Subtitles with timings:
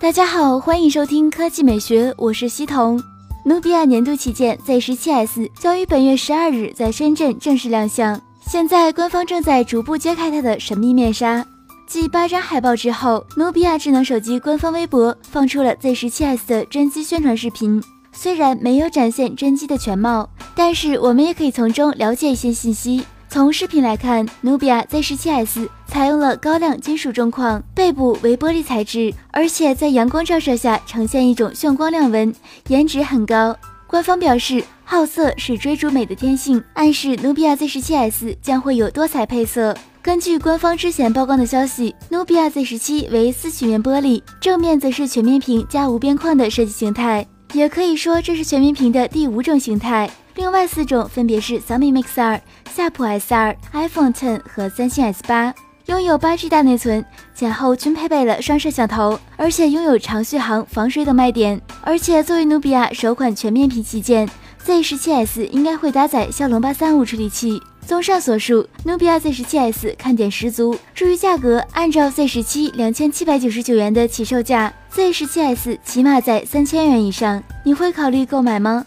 [0.00, 3.02] 大家好，欢迎收听科技美学，我是西彤。
[3.44, 11.46] 努比亚年度旗舰 Z 十七 S 将于本月十二日在深圳正式亮相，现在官方正在逐步揭开它的神秘面纱。
[11.86, 17.82] 继八张海报之后，努比亚智能手机官方微博放出了 Z 十七 S 的真机宣传视频。
[18.12, 23.04] 虽然没有展现真机的全貌，但是我们也可以从中了解一些信息。
[23.34, 32.32] 从视频来看，努比亚 Z 十七 S 采用了高亮金属中框，背部为玻璃材质，而且在阳光照射下呈现一种炫光亮纹，
[32.68, 33.56] 颜值很高。
[33.88, 39.76] 官方表示，好色是追逐美的天性，暗示努比亚 Z 十七 S 将会有多彩配色。
[40.00, 50.08] 根据官方之前曝光的消息，努比亚 Z 十七为四曲面玻璃，正面则是全面屏加无边框的设计形态，也可以说这是全面屏的第五种形态。
[50.36, 52.40] 另外四种分别是小米 Mix 二、
[52.74, 55.54] 夏普 S 二、iPhone Ten 和三星 S 八，
[55.86, 61.60] 拥有八 G 大内存，前后均配备了双摄像头，而且拥有长续航、防水等卖点。
[61.82, 67.60] 而且作为努比亚首款全面屏旗舰，Z 十七 S 应该会搭载骁龙八三五处理器。
[67.86, 70.76] 综上所述，努比亚 Z 十七 S 看点十足。
[70.94, 77.42] 至于价格，按照 Z 十七两千七百九十九元的起售价，Z 十七 S 起码在三千元以上。
[77.62, 78.86] 你会考虑购买吗？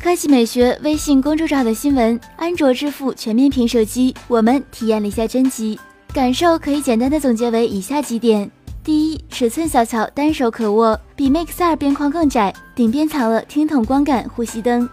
[0.00, 5.78] 科技美学微信公众号的新闻：安卓支付全面屏手机，我们体验了一下真机
[6.14, 8.48] 感受，可以简单的总结为以下几点：
[8.84, 14.88] 第一，尺寸小巧，单手可握，比 Mix 二边框更窄，顶边藏了听筒光感呼吸灯；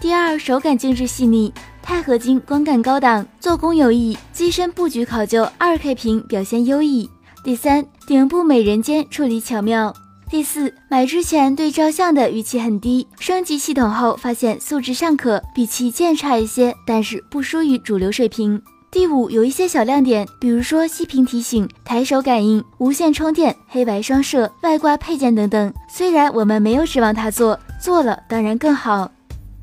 [0.00, 1.52] 第二，手感精致细腻，
[1.82, 7.06] 钛合金光感高档，做工有益，机身布局考究，2K 屏表现优异；
[7.44, 9.94] 第三，顶部美人尖处理巧妙。
[10.30, 18.60] 第四，买之前对照相的预期很低，升级系统后发现素质尚可，比旗舰差一些，但是不输于主流水平。
[18.90, 25.72] 第五，有一些小亮点，比如说息屏提醒、抬手感应、无线充电、黑白双摄、外挂配件等等。
[25.88, 29.10] 虽然我们没有指望它做，做了当然更好。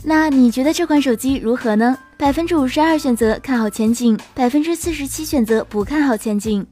[0.03, 1.95] 那你觉得这款手机如何呢？
[2.17, 6.65] 百分之五十二选择看好前景，百分之四十七选择不看好前景。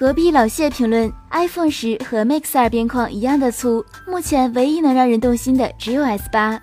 [0.00, 6.58] 隔壁老谢评论：iPhone 十和 Mix 二边框一样的粗，目前唯一能让人动心的只有 S 八。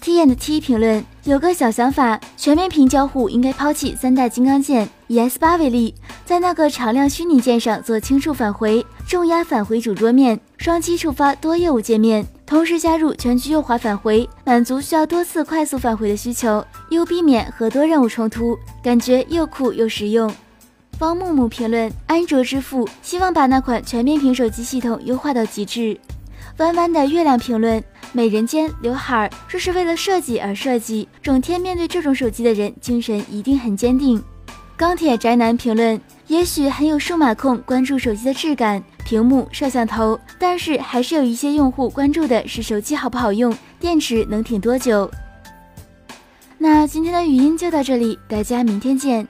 [0.00, 5.94] T N T 评论：有个小想法，全面屏交互应该抛弃三大金刚键，以 S 八为例，
[6.24, 20.34] 在那个常亮虚拟键上做轻触返回，重压返回主桌面，双击触发多业务界面，同时加入全局右滑返回，满足需要多次快速返回的需求，又避免和多任务冲突，感觉又酷又实用。
[20.98, 25.96] 方木木评论：安卓之父希望把那款全面屏手机系统优化到极致。
[26.56, 27.80] 弯弯的月亮评论：
[28.12, 31.08] 美人尖刘海儿，这是为了设计而设计。
[31.22, 34.20] 整天面对这种手机的人，精神一定很坚定。
[34.76, 45.08] 钢铁宅男评论：也许很有数码控关注手机的质感、屏幕、摄像头，但是还是有一些用户关注的是手机好不好用，电池能挺多久。
[46.58, 49.24] 那今天的语音就到这里，大家明天见。